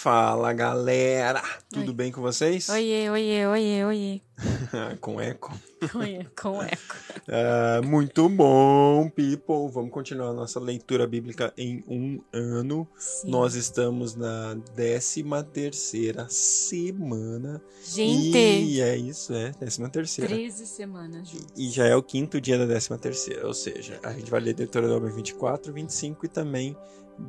[0.00, 1.92] Fala galera, tudo Oi.
[1.92, 2.68] bem com vocês?
[2.68, 4.20] Oiê, oiê, oiê, oiê.
[5.00, 5.52] com eco.
[5.92, 6.96] Oiê, com eco.
[7.30, 9.68] Ah, muito bom, people.
[9.70, 12.88] Vamos continuar a nossa leitura bíblica em um ano.
[12.96, 13.28] Sim.
[13.28, 17.60] Nós estamos na 13 terceira semana.
[17.84, 20.32] Gente, E é isso, é, 13 terceira.
[20.32, 21.52] 13 semanas juntos.
[21.56, 24.54] E já é o quinto dia da 13 terceira, ou seja, a gente vai ler
[24.54, 26.76] Deuteronômio 24, 25 e também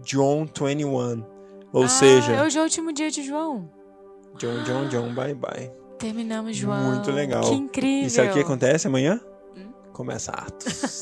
[0.04, 1.39] John 21.
[1.72, 3.70] Ou ah, seja, hoje é o último dia de João.
[4.38, 5.72] John, John, John, bye bye.
[6.00, 6.94] Terminamos João.
[6.94, 7.44] Muito legal.
[7.44, 8.08] Que incrível.
[8.08, 9.20] E sabe o que acontece amanhã?
[9.56, 9.72] Hum?
[9.94, 11.02] Começa Atos.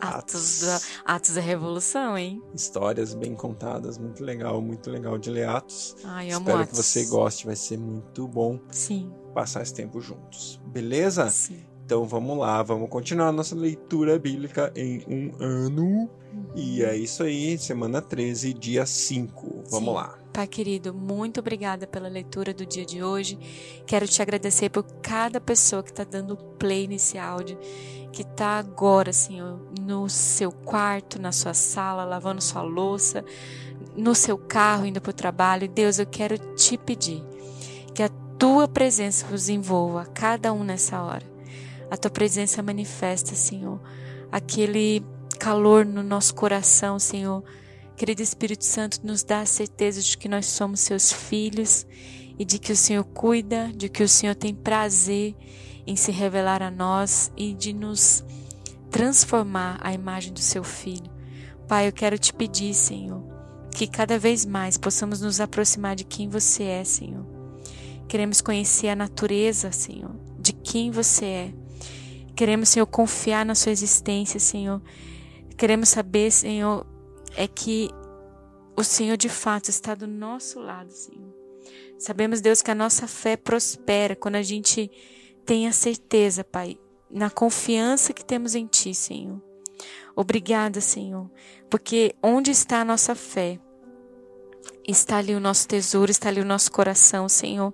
[0.00, 2.42] Atos da, Atos da Revolução, hein?
[2.54, 5.96] Histórias bem contadas, muito legal, muito legal de ler Atos.
[6.04, 6.70] Ai, amo Espero Atos.
[6.70, 10.60] que você goste, vai ser muito bom Sim, passar esse tempo juntos.
[10.66, 11.30] Beleza?
[11.30, 11.64] sim.
[11.86, 16.10] Então vamos lá, vamos continuar nossa leitura bíblica em um ano.
[16.54, 19.64] E é isso aí, semana 13, dia 5.
[19.70, 19.94] Vamos Sim.
[19.94, 20.18] lá.
[20.32, 23.38] Pai querido, muito obrigada pela leitura do dia de hoje.
[23.86, 27.58] Quero te agradecer por cada pessoa que está dando play nesse áudio,
[28.12, 33.24] que está agora, Senhor, no seu quarto, na sua sala, lavando sua louça,
[33.96, 35.68] no seu carro, indo para o trabalho.
[35.68, 37.24] Deus, eu quero te pedir
[37.94, 41.24] que a tua presença vos envolva, cada um nessa hora.
[41.90, 43.80] A tua presença manifesta, Senhor,
[44.30, 45.02] aquele
[45.46, 47.44] calor no nosso coração, Senhor.
[47.96, 51.86] Querido Espírito Santo, nos dá a certeza de que nós somos seus filhos
[52.36, 55.36] e de que o Senhor cuida, de que o Senhor tem prazer
[55.86, 58.24] em se revelar a nós e de nos
[58.90, 61.08] transformar à imagem do seu filho.
[61.68, 63.22] Pai, eu quero te pedir, Senhor,
[63.70, 67.24] que cada vez mais possamos nos aproximar de quem você é, Senhor.
[68.08, 71.54] Queremos conhecer a natureza, Senhor, de quem você é.
[72.34, 74.82] Queremos, Senhor, confiar na sua existência, Senhor.
[75.56, 76.86] Queremos saber, Senhor,
[77.34, 77.90] é que
[78.76, 81.34] o Senhor de fato está do nosso lado, Senhor.
[81.98, 84.90] Sabemos, Deus, que a nossa fé prospera quando a gente
[85.46, 86.78] tem a certeza, Pai,
[87.10, 89.40] na confiança que temos em Ti, Senhor.
[90.14, 91.30] Obrigada, Senhor,
[91.70, 93.58] porque onde está a nossa fé,
[94.86, 97.72] está ali o nosso tesouro, está ali o nosso coração, Senhor.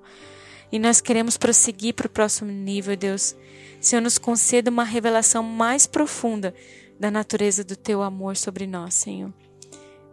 [0.70, 3.36] E nós queremos prosseguir para o próximo nível, Deus.
[3.80, 6.54] Senhor, nos conceda uma revelação mais profunda
[7.02, 9.34] da natureza do Teu amor sobre nós, Senhor.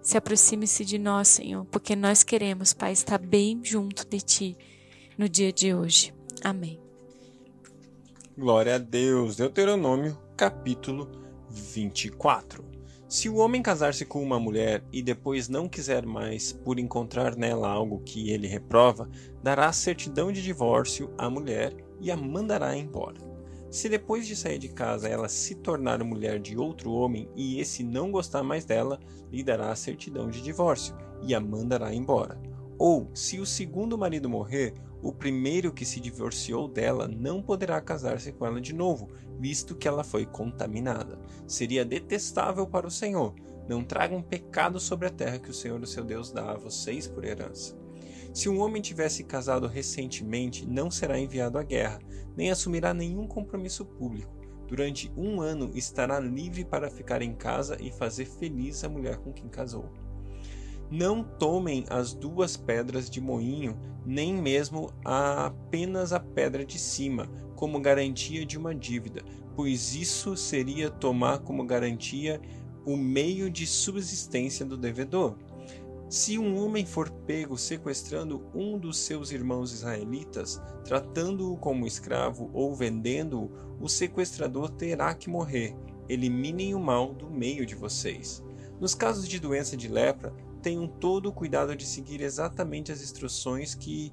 [0.01, 4.57] Se aproxime-se de nós, Senhor, porque nós queremos, Pai, estar bem junto de Ti
[5.15, 6.11] no dia de hoje.
[6.43, 6.79] Amém.
[8.35, 9.35] Glória a Deus.
[9.35, 11.07] Deuteronômio, capítulo
[11.51, 12.65] 24.
[13.07, 17.69] Se o homem casar-se com uma mulher e depois não quiser mais, por encontrar nela
[17.69, 19.07] algo que ele reprova,
[19.43, 21.71] dará certidão de divórcio à mulher
[22.01, 23.38] e a mandará embora.
[23.69, 27.83] Se depois de sair de casa ela se tornar mulher de outro homem e esse
[27.83, 28.99] não gostar mais dela,
[29.31, 32.41] lhe dará a certidão de divórcio e a mandará embora.
[32.79, 38.31] Ou, se o segundo marido morrer, o primeiro que se divorciou dela não poderá casar-se
[38.31, 39.09] com ela de novo,
[39.39, 41.19] visto que ela foi contaminada.
[41.45, 43.35] Seria detestável para o Senhor.
[43.67, 47.07] Não tragam pecado sobre a terra que o Senhor, o seu Deus, dá a vocês
[47.07, 47.77] por herança.
[48.33, 51.99] Se um homem tivesse casado recentemente, não será enviado à guerra,
[52.37, 54.37] nem assumirá nenhum compromisso público.
[54.67, 59.33] Durante um ano estará livre para ficar em casa e fazer feliz a mulher com
[59.33, 59.91] quem casou.
[60.91, 67.27] Não tomem as duas pedras de moinho, nem mesmo a apenas a pedra de cima,
[67.55, 69.23] como garantia de uma dívida,
[69.55, 72.39] pois isso seria tomar como garantia
[72.85, 75.35] o meio de subsistência do devedor.
[76.09, 82.75] Se um homem for pego sequestrando um dos seus irmãos israelitas, tratando-o como escravo ou
[82.75, 85.75] vendendo-o, o sequestrador terá que morrer.
[86.09, 88.43] Eliminem o mal do meio de vocês.
[88.79, 90.33] Nos casos de doença de lepra,
[90.63, 94.11] tenham todo o cuidado de seguir exatamente as instruções que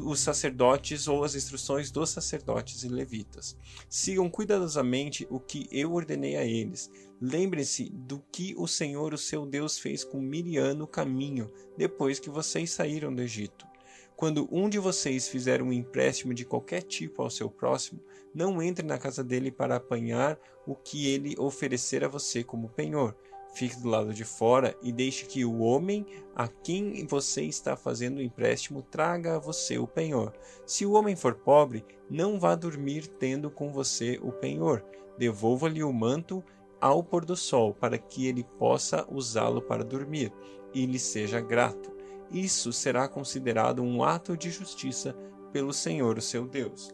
[0.00, 3.56] os sacerdotes ou as instruções dos sacerdotes e levitas.
[3.88, 6.90] Sigam cuidadosamente o que eu ordenei a eles.
[7.20, 12.30] Lembrem-se do que o Senhor, o seu Deus, fez com Miriam no caminho, depois que
[12.30, 13.66] vocês saíram do Egito.
[14.16, 18.00] Quando um de vocês fizer um empréstimo de qualquer tipo ao seu próximo,
[18.34, 23.14] não entre na casa dele para apanhar o que ele oferecer a você como penhor.
[23.56, 26.04] Fique do lado de fora e deixe que o homem
[26.34, 30.34] a quem você está fazendo o empréstimo traga a você o penhor.
[30.66, 34.84] Se o homem for pobre, não vá dormir tendo com você o penhor.
[35.16, 36.44] Devolva-lhe o manto
[36.78, 40.30] ao pôr do sol, para que ele possa usá-lo para dormir
[40.74, 41.90] e lhe seja grato.
[42.30, 45.16] Isso será considerado um ato de justiça
[45.50, 46.90] pelo Senhor, o seu Deus.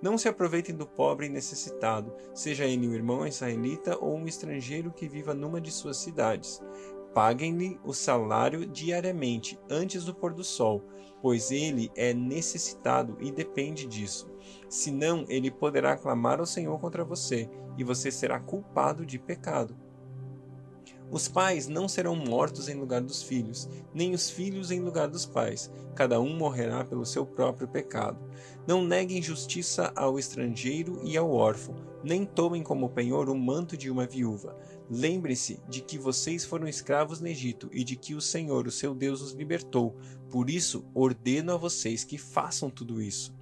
[0.00, 4.92] Não se aproveitem do pobre e necessitado, seja ele um irmão israelita ou um estrangeiro
[4.92, 6.62] que viva numa de suas cidades.
[7.12, 10.84] Paguem-lhe o salário diariamente, antes do pôr do sol,
[11.20, 14.30] pois ele é necessitado e depende disso.
[14.68, 19.76] Senão, ele poderá clamar ao Senhor contra você, e você será culpado de pecado.
[21.10, 25.24] Os pais não serão mortos em lugar dos filhos, nem os filhos em lugar dos
[25.24, 25.70] pais.
[25.94, 28.18] Cada um morrerá pelo seu próprio pecado.
[28.66, 31.74] Não neguem justiça ao estrangeiro e ao órfão,
[32.04, 34.54] nem tomem como penhor o manto de uma viúva.
[34.90, 38.94] Lembre-se de que vocês foram escravos no Egito e de que o Senhor, o seu
[38.94, 39.96] Deus, os libertou.
[40.30, 43.34] Por isso, ordeno a vocês que façam tudo isso.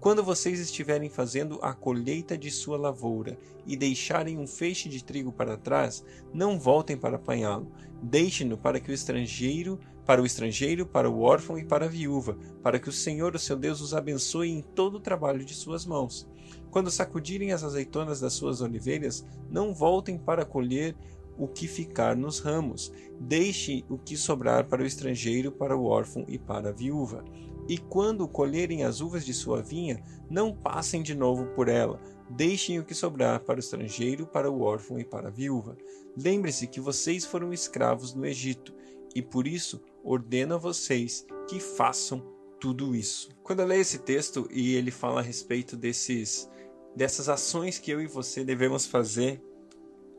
[0.00, 5.32] Quando vocês estiverem fazendo a colheita de sua lavoura e deixarem um feixe de trigo
[5.32, 7.72] para trás, não voltem para apanhá-lo.
[8.02, 12.38] Deixem-no para que o estrangeiro, para o estrangeiro, para o órfão e para a viúva,
[12.62, 15.84] para que o Senhor, o seu Deus, os abençoe em todo o trabalho de suas
[15.84, 16.28] mãos.
[16.70, 20.94] Quando sacudirem as azeitonas das suas oliveiras, não voltem para colher
[21.38, 22.92] o que ficar nos ramos.
[23.18, 27.24] Deixe o que sobrar para o estrangeiro, para o órfão e para a viúva.
[27.68, 32.00] E quando colherem as uvas de sua vinha, não passem de novo por ela.
[32.30, 35.76] Deixem o que sobrar para o estrangeiro, para o órfão e para a viúva.
[36.16, 38.74] Lembre-se que vocês foram escravos no Egito,
[39.14, 42.22] e por isso ordeno a vocês que façam
[42.60, 43.30] tudo isso.
[43.42, 46.48] Quando eu leio esse texto e ele fala a respeito desses
[46.94, 49.42] dessas ações que eu e você devemos fazer,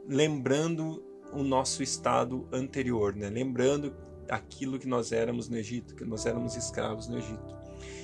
[0.08, 1.04] lembrando
[1.34, 3.30] o nosso estado anterior, né?
[3.30, 3.96] Lembrando
[4.30, 7.58] aquilo que nós éramos no Egito, que nós éramos escravos no Egito.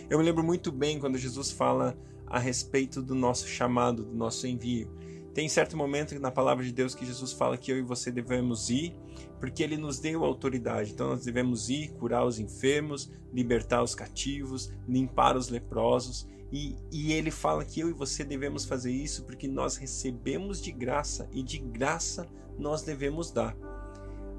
[0.10, 1.98] Eu me lembro muito bem quando Jesus fala
[2.28, 4.90] a respeito do nosso chamado, do nosso envio.
[5.34, 8.70] Tem certo momento na palavra de Deus que Jesus fala que eu e você devemos
[8.70, 8.96] ir,
[9.40, 10.92] porque ele nos deu autoridade.
[10.92, 16.28] Então nós devemos ir, curar os enfermos, libertar os cativos, limpar os leprosos.
[16.52, 20.72] E, e ele fala que eu e você devemos fazer isso porque nós recebemos de
[20.72, 22.28] graça e de graça
[22.60, 23.56] nós devemos dar.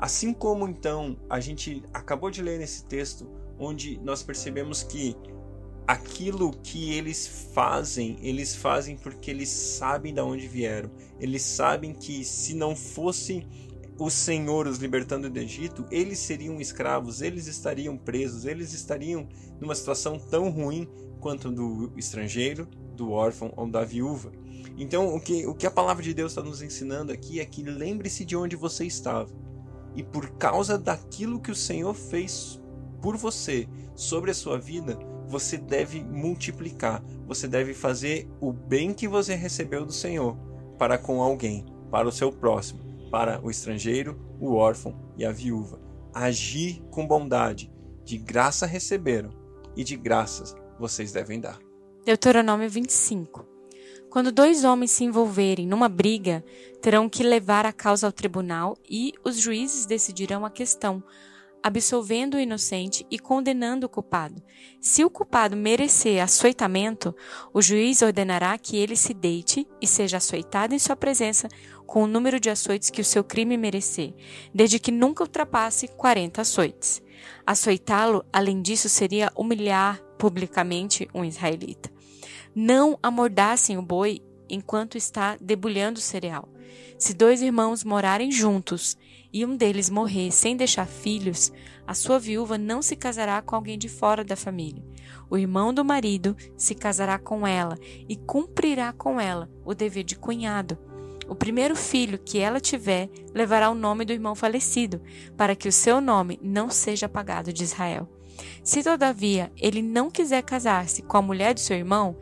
[0.05, 3.27] Assim como então a gente acabou de ler nesse texto,
[3.59, 5.17] onde nós percebemos que
[5.87, 10.91] aquilo que eles fazem, eles fazem porque eles sabem de onde vieram.
[11.19, 13.47] Eles sabem que se não fosse
[13.99, 19.27] o Senhor os libertando do Egito, eles seriam escravos, eles estariam presos, eles estariam
[19.59, 20.87] numa situação tão ruim
[21.19, 24.31] quanto do estrangeiro, do órfão ou da viúva.
[24.77, 27.63] Então, o que, o que a palavra de Deus está nos ensinando aqui é que
[27.63, 29.33] lembre-se de onde você estava
[29.95, 32.61] e por causa daquilo que o Senhor fez
[33.01, 34.99] por você sobre a sua vida,
[35.29, 40.37] você deve multiplicar, você deve fazer o bem que você recebeu do Senhor
[40.79, 42.81] para com alguém, para o seu próximo,
[43.11, 45.81] para o estrangeiro, o órfão e a viúva.
[46.13, 47.73] Agir com bondade,
[48.05, 49.31] de graça receberam
[49.77, 51.59] e de graças vocês devem dar.
[52.05, 53.54] Deuteronômio 25
[54.15, 56.45] quando dois homens se envolverem numa briga,
[56.81, 61.03] terão que levar a causa ao tribunal e os juízes decidirão a questão,
[61.61, 64.41] absolvendo o inocente e condenando o culpado.
[64.81, 67.13] Se o culpado merecer açoitamento,
[67.53, 71.49] o juiz ordenará que ele se deite e seja açoitado em sua presença
[71.85, 74.15] com o número de açoites que o seu crime merecer,
[74.55, 77.03] desde que nunca ultrapasse 40 açoites.
[77.45, 81.94] Açoitá-lo, além disso, seria humilhar publicamente um israelita.
[82.55, 86.49] Não amordassem o boi enquanto está debulhando o cereal.
[86.99, 88.97] Se dois irmãos morarem juntos
[89.33, 91.53] e um deles morrer sem deixar filhos,
[91.85, 94.85] a sua viúva não se casará com alguém de fora da família.
[95.29, 97.77] O irmão do marido se casará com ela
[98.09, 100.79] e cumprirá com ela o dever de cunhado.
[101.27, 105.01] O primeiro filho que ela tiver levará o nome do irmão falecido,
[105.37, 108.09] para que o seu nome não seja apagado de Israel.
[108.63, 112.17] Se todavia ele não quiser casar-se com a mulher do seu irmão,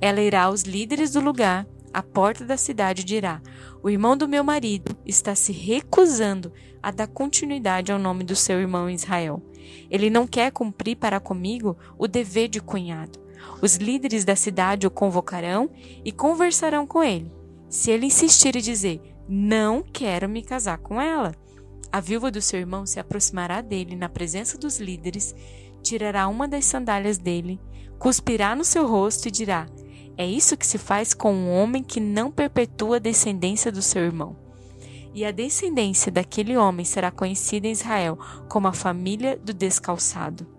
[0.00, 3.42] ela irá aos líderes do lugar, à porta da cidade, e dirá:
[3.82, 8.60] O irmão do meu marido está se recusando a dar continuidade ao nome do seu
[8.60, 9.42] irmão Israel.
[9.90, 13.18] Ele não quer cumprir para comigo o dever de cunhado.
[13.60, 15.70] Os líderes da cidade o convocarão
[16.04, 17.32] e conversarão com ele.
[17.68, 21.34] Se ele insistir e dizer: Não quero me casar com ela,
[21.90, 25.34] a viúva do seu irmão se aproximará dele na presença dos líderes,
[25.82, 27.60] tirará uma das sandálias dele,
[27.98, 29.66] cuspirá no seu rosto e dirá:
[30.16, 34.02] É isso que se faz com um homem que não perpetua a descendência do seu
[34.02, 34.36] irmão.
[35.14, 38.18] E a descendência daquele homem será conhecida em Israel
[38.48, 40.58] como a família do descalçado.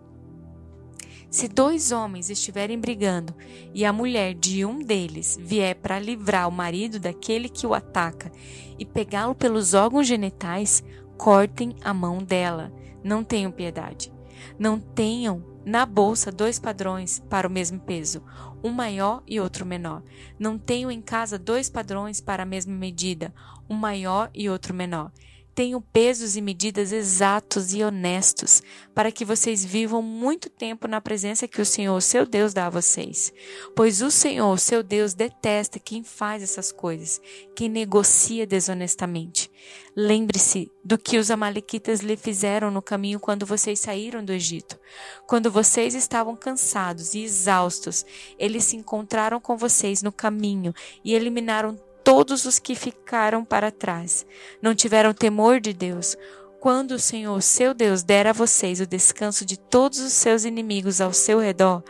[1.30, 3.36] Se dois homens estiverem brigando
[3.72, 8.32] e a mulher de um deles vier para livrar o marido daquele que o ataca
[8.80, 10.84] e pegá-lo pelos órgãos genitais,
[11.20, 12.72] cortem a mão dela.
[13.04, 14.12] Não tenham piedade.
[14.58, 18.24] Não tenham na bolsa dois padrões para o mesmo peso,
[18.64, 20.02] um maior e outro menor.
[20.40, 23.34] Não tenham em casa dois padrões para a mesma medida,
[23.70, 25.12] um maior e outro menor.
[25.60, 28.64] Tenho pesos e medidas exatos e honestos,
[28.96, 32.70] para que vocês vivam muito tempo na presença que o Senhor, seu Deus, dá a
[32.70, 33.34] vocês.
[33.76, 37.20] Pois o Senhor, seu Deus, detesta quem faz essas coisas,
[37.58, 39.52] quem negocia desonestamente.
[39.94, 44.80] Lembre-se do que os Amalequitas lhe fizeram no caminho quando vocês saíram do Egito.
[45.28, 48.06] Quando vocês estavam cansados e exaustos,
[48.38, 50.74] eles se encontraram com vocês no caminho
[51.04, 51.78] e eliminaram
[52.10, 54.26] todos os que ficaram para trás.
[54.60, 56.18] Não tiveram temor de Deus.
[56.60, 61.00] Quando o Senhor, seu Deus, der a vocês o descanso de todos os seus inimigos
[61.00, 61.84] ao seu redor,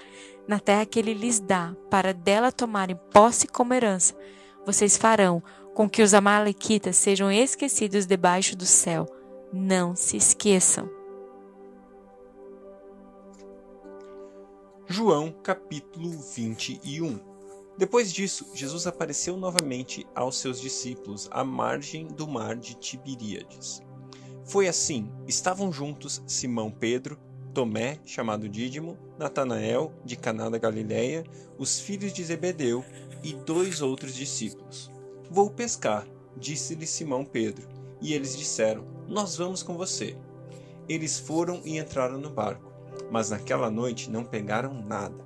[0.45, 4.13] na terra que ele lhes dá, para dela tomarem posse como herança,
[4.65, 5.41] vocês farão
[5.73, 9.05] com que os amalequitas sejam esquecidos debaixo do céu.
[9.53, 10.89] Não se esqueçam.
[14.85, 17.28] João capítulo 21
[17.79, 23.81] Depois disso, Jesus apareceu novamente aos seus discípulos à margem do mar de Tiberíades.
[24.43, 27.17] Foi assim: estavam juntos Simão Pedro,
[27.53, 31.23] Tomé, chamado Dídimo, Natanael, de Caná da Galileia,
[31.57, 32.83] os filhos de Zebedeu
[33.23, 34.91] e dois outros discípulos.
[35.31, 36.05] Vou pescar,
[36.35, 37.65] disse-lhe Simão Pedro,
[38.01, 40.17] e eles disseram: Nós vamos com você.
[40.89, 42.73] Eles foram e entraram no barco,
[43.09, 45.25] mas naquela noite não pegaram nada.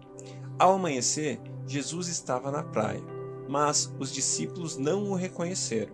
[0.60, 3.01] Ao amanhecer, Jesus estava na praia,
[3.48, 5.93] mas os discípulos não o reconheceram.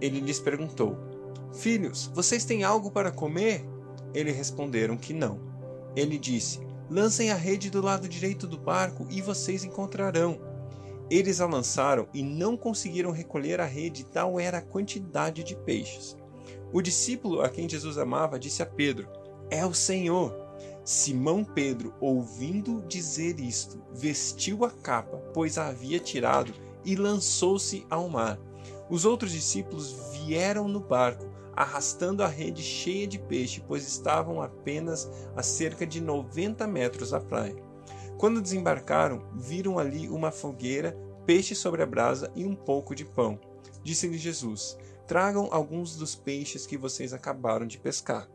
[0.00, 0.96] Ele lhes perguntou:
[1.52, 3.64] Filhos, vocês têm algo para comer?
[4.14, 5.40] Eles responderam que não.
[5.96, 6.60] Ele disse:
[6.90, 10.40] Lancem a rede do lado direito do barco e vocês encontrarão.
[11.10, 16.16] Eles a lançaram e não conseguiram recolher a rede, tal era a quantidade de peixes.
[16.72, 19.08] O discípulo a quem Jesus amava disse a Pedro:
[19.50, 20.47] É o Senhor.
[20.88, 28.08] Simão Pedro, ouvindo dizer isto, vestiu a capa, pois a havia tirado, e lançou-se ao
[28.08, 28.40] mar.
[28.88, 35.10] Os outros discípulos vieram no barco, arrastando a rede cheia de peixe, pois estavam apenas
[35.36, 37.62] a cerca de 90 metros da praia.
[38.16, 43.38] Quando desembarcaram, viram ali uma fogueira, peixe sobre a brasa e um pouco de pão.
[43.82, 48.26] Disse-lhe Jesus: Tragam alguns dos peixes que vocês acabaram de pescar.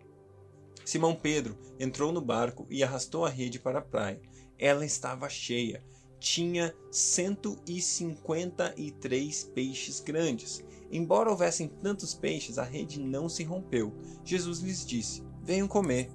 [0.86, 4.22] Simão Pedro entrou no barco e arrastou a rede para a praia.
[4.58, 5.84] Ela estava cheia.
[6.20, 10.64] Tinha 153 peixes grandes.
[10.92, 13.94] Embora houvessem tantos peixes, a rede não se rompeu.
[14.24, 16.10] Jesus lhes disse: Venham comer.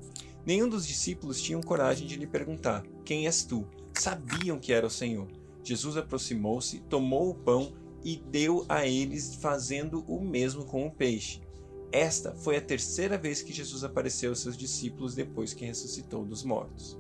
[0.47, 3.69] Nenhum dos discípulos tinham coragem de lhe perguntar: Quem és tu?
[3.93, 5.29] Sabiam que era o Senhor.
[5.63, 7.73] Jesus aproximou-se, tomou o pão
[8.03, 11.41] e deu a eles, fazendo o mesmo com o peixe.
[11.90, 16.45] Esta foi a terceira vez que Jesus apareceu aos seus discípulos depois que ressuscitou dos
[16.45, 16.99] mortos.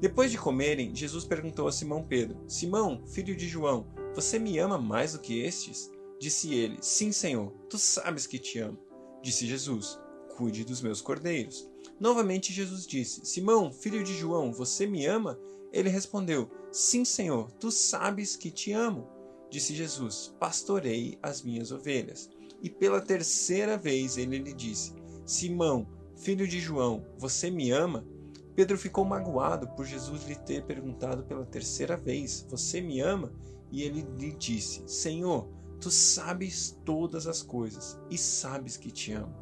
[0.00, 4.78] Depois de comerem, Jesus perguntou a Simão Pedro: Simão, filho de João, você me ama
[4.78, 5.90] mais do que estes?
[6.20, 8.78] Disse ele: Sim, Senhor, tu sabes que te amo.
[9.22, 9.98] Disse Jesus:
[10.36, 11.68] Cuide dos meus cordeiros.
[11.98, 15.38] Novamente Jesus disse: Simão, filho de João, você me ama?
[15.72, 19.08] Ele respondeu: Sim, Senhor, tu sabes que te amo.
[19.50, 22.30] Disse Jesus: Pastorei as minhas ovelhas.
[22.62, 25.86] E pela terceira vez ele lhe disse: Simão,
[26.16, 28.06] filho de João, você me ama?
[28.54, 33.32] Pedro ficou magoado por Jesus lhe ter perguntado pela terceira vez: Você me ama?
[33.70, 35.48] E ele lhe disse: Senhor,
[35.80, 39.36] tu sabes todas as coisas e sabes que te amo.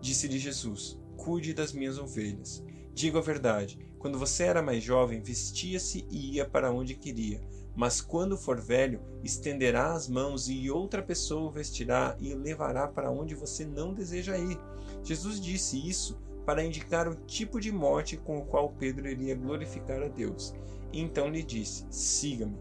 [0.00, 2.62] Disse-lhe Jesus: cuide das minhas ovelhas.
[2.92, 7.40] Digo a verdade: quando você era mais jovem, vestia-se e ia para onde queria.
[7.76, 12.86] Mas quando for velho, estenderá as mãos e outra pessoa o vestirá e o levará
[12.86, 14.58] para onde você não deseja ir.
[15.02, 16.16] Jesus disse isso
[16.46, 20.54] para indicar o tipo de morte com o qual Pedro iria glorificar a Deus.
[20.92, 22.56] Então lhe disse: Siga-me.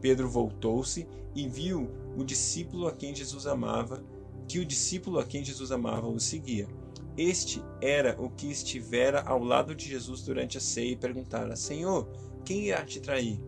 [0.00, 4.04] Pedro voltou-se e viu o discípulo a quem Jesus amava,
[4.46, 6.68] que o discípulo a quem Jesus amava o seguia.
[7.16, 12.08] Este era o que estivera ao lado de Jesus durante a ceia e perguntara: Senhor,
[12.44, 13.40] quem irá te trair?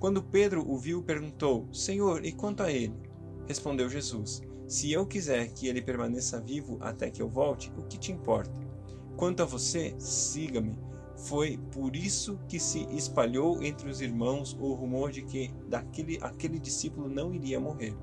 [0.00, 2.94] Quando Pedro o viu, perguntou: Senhor, e quanto a ele?
[3.46, 7.98] Respondeu Jesus: Se eu quiser que ele permaneça vivo até que eu volte, o que
[7.98, 8.50] te importa?
[9.14, 10.78] Quanto a você, siga-me.
[11.18, 16.58] Foi por isso que se espalhou entre os irmãos o rumor de que daquele aquele
[16.58, 17.94] discípulo não iria morrer.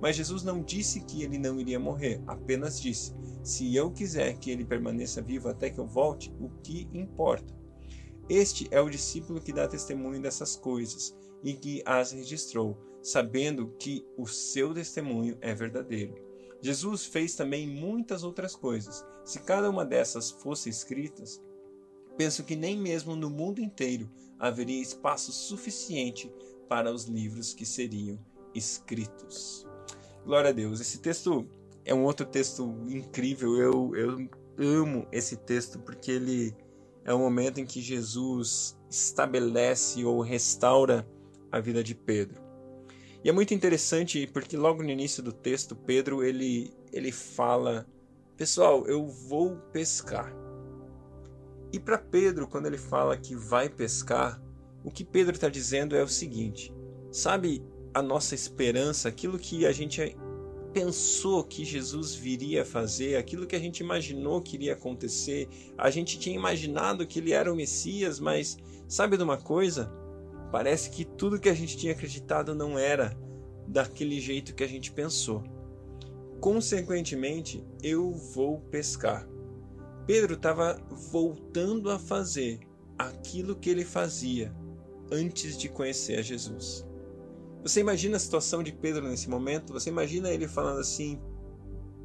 [0.00, 4.50] Mas Jesus não disse que ele não iria morrer, apenas disse: Se eu quiser que
[4.50, 7.54] ele permaneça vivo até que eu volte, o que importa?
[8.28, 14.04] Este é o discípulo que dá testemunho dessas coisas e que as registrou, sabendo que
[14.16, 16.14] o seu testemunho é verdadeiro.
[16.60, 19.04] Jesus fez também muitas outras coisas.
[19.24, 21.40] Se cada uma dessas fosse escritas,
[22.16, 26.32] penso que nem mesmo no mundo inteiro haveria espaço suficiente
[26.68, 28.18] para os livros que seriam
[28.54, 29.66] escritos.
[30.24, 30.80] Glória a Deus.
[30.80, 31.46] Esse texto
[31.84, 33.56] é um outro texto incrível.
[33.56, 34.28] Eu, eu
[34.58, 36.54] amo esse texto porque ele
[37.04, 41.06] é o momento em que Jesus estabelece ou restaura
[41.56, 42.40] a vida de Pedro.
[43.24, 47.86] E é muito interessante porque logo no início do texto, Pedro ele, ele fala:
[48.36, 50.32] Pessoal, eu vou pescar.
[51.72, 54.40] E para Pedro, quando ele fala que vai pescar,
[54.84, 56.72] o que Pedro está dizendo é o seguinte:
[57.10, 60.16] sabe a nossa esperança, aquilo que a gente
[60.72, 66.18] pensou que Jesus viria fazer, aquilo que a gente imaginou que iria acontecer, a gente
[66.18, 69.90] tinha imaginado que ele era o Messias, mas sabe de uma coisa?
[70.50, 73.16] Parece que tudo que a gente tinha acreditado não era
[73.66, 75.42] daquele jeito que a gente pensou.
[76.40, 79.28] Consequentemente, eu vou pescar.
[80.06, 82.60] Pedro estava voltando a fazer
[82.96, 84.54] aquilo que ele fazia
[85.10, 86.86] antes de conhecer a Jesus.
[87.62, 89.72] Você imagina a situação de Pedro nesse momento?
[89.72, 91.20] Você imagina ele falando assim: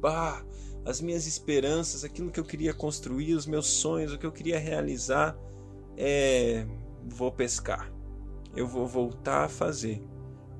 [0.00, 0.44] "Bah,
[0.84, 4.58] as minhas esperanças, aquilo que eu queria construir, os meus sonhos, o que eu queria
[4.58, 5.38] realizar,
[5.96, 6.66] é
[7.04, 7.91] vou pescar.
[8.54, 10.02] Eu vou voltar a fazer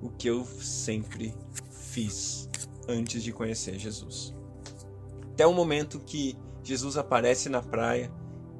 [0.00, 1.34] o que eu sempre
[1.70, 2.48] fiz
[2.88, 4.34] antes de conhecer Jesus.
[5.32, 8.10] Até o momento que Jesus aparece na praia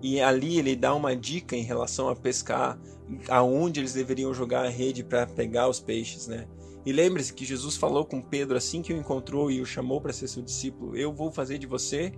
[0.02, 2.78] e ali ele dá uma dica em relação a pescar,
[3.28, 6.46] aonde eles deveriam jogar a rede para pegar os peixes, né?
[6.84, 10.12] E lembre-se que Jesus falou com Pedro assim que o encontrou e o chamou para
[10.12, 12.12] ser seu discípulo: Eu vou fazer de você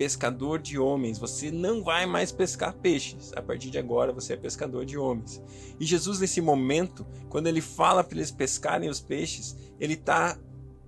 [0.00, 1.18] pescador de homens.
[1.18, 3.34] Você não vai mais pescar peixes.
[3.36, 5.42] A partir de agora você é pescador de homens.
[5.78, 10.40] E Jesus, nesse momento, quando ele fala para eles pescarem os peixes, ele está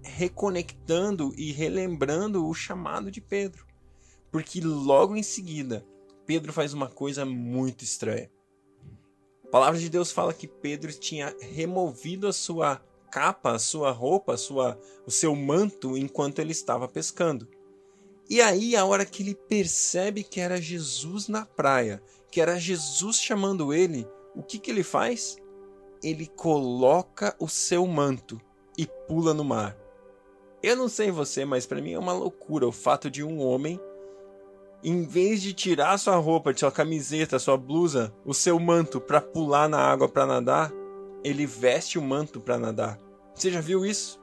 [0.02, 3.66] reconectando e relembrando o chamado de Pedro.
[4.30, 5.84] Porque logo em seguida,
[6.24, 8.30] Pedro faz uma coisa muito estranha.
[9.44, 14.32] A palavra de Deus fala que Pedro tinha removido a sua capa, a sua roupa,
[14.32, 17.46] a sua, o seu manto enquanto ele estava pescando.
[18.28, 23.16] E aí, a hora que ele percebe que era Jesus na praia, que era Jesus
[23.20, 25.36] chamando ele, o que, que ele faz?
[26.02, 28.40] Ele coloca o seu manto
[28.76, 29.76] e pula no mar.
[30.62, 33.80] Eu não sei você, mas para mim é uma loucura o fato de um homem,
[34.82, 39.68] em vez de tirar sua roupa, sua camiseta, sua blusa, o seu manto para pular
[39.68, 40.72] na água para nadar,
[41.22, 42.98] ele veste o manto para nadar.
[43.34, 44.20] Você já viu isso?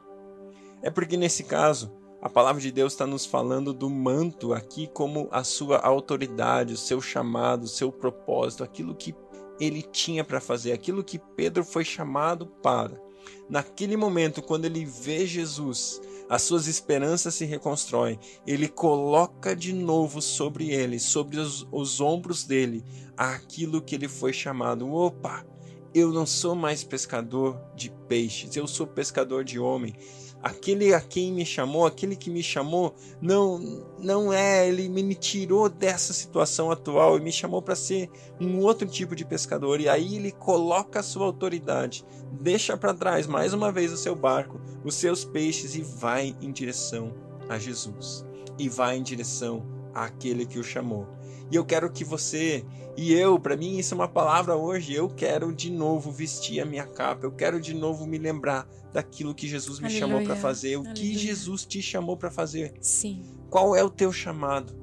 [0.82, 5.30] É porque nesse caso, a palavra de Deus está nos falando do manto aqui como
[5.32, 9.16] a sua autoridade, o seu chamado, o seu propósito, aquilo que
[9.60, 13.02] ele tinha para fazer, aquilo que Pedro foi chamado para.
[13.50, 18.20] Naquele momento, quando ele vê Jesus, as suas esperanças se reconstroem.
[18.46, 22.84] Ele coloca de novo sobre ele, sobre os, os ombros dele,
[23.18, 24.92] aquilo que ele foi chamado.
[24.94, 25.46] Opa!
[25.92, 29.96] Eu não sou mais pescador de peixes, eu sou pescador de homem
[30.42, 33.60] aquele a quem me chamou, aquele que me chamou, não
[34.00, 38.88] não é, ele me tirou dessa situação atual e me chamou para ser um outro
[38.88, 39.82] tipo de pescador.
[39.82, 44.16] E aí ele coloca a sua autoridade, deixa para trás mais uma vez o seu
[44.16, 47.14] barco, os seus peixes e vai em direção
[47.48, 48.26] a Jesus.
[48.58, 51.08] E vai em direção àquele que o chamou.
[51.52, 52.66] E eu quero que você
[53.02, 56.66] e eu, para mim isso é uma palavra hoje, eu quero de novo vestir a
[56.66, 60.00] minha capa, eu quero de novo me lembrar daquilo que Jesus me Aleluia.
[60.08, 60.96] chamou para fazer, o Aleluia.
[60.96, 62.74] que Jesus te chamou para fazer.
[62.82, 63.24] Sim.
[63.50, 64.76] Qual é o teu chamado?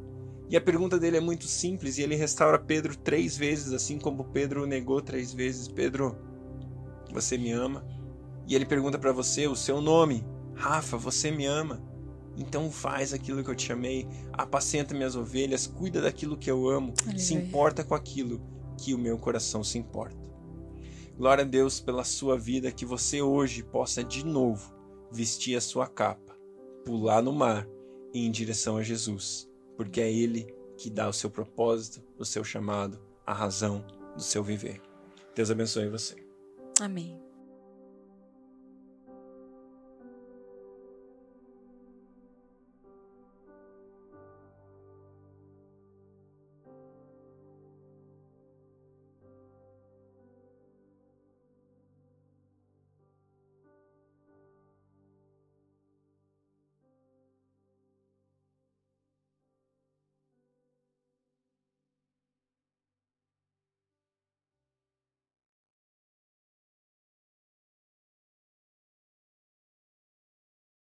[0.49, 4.25] E a pergunta dele é muito simples e ele restaura Pedro três vezes, assim como
[4.25, 5.69] Pedro negou três vezes.
[5.69, 6.17] Pedro,
[7.13, 7.85] você me ama?
[8.47, 10.25] E ele pergunta para você o seu nome.
[10.55, 11.83] Rafa, você me ama?
[12.37, 16.93] Então faz aquilo que eu te chamei, apacenta minhas ovelhas, cuida daquilo que eu amo,
[17.03, 17.19] Aleluia.
[17.19, 18.41] se importa com aquilo
[18.79, 20.17] que o meu coração se importa.
[21.17, 24.75] Glória a Deus pela sua vida, que você hoje possa de novo
[25.11, 26.37] vestir a sua capa,
[26.85, 27.67] pular no mar
[28.13, 30.47] e em direção a Jesus, porque é Ele
[30.77, 33.83] que dá o seu propósito, o seu chamado, a razão
[34.15, 34.81] do seu viver.
[35.35, 36.17] Deus abençoe você.
[36.81, 37.26] Amém.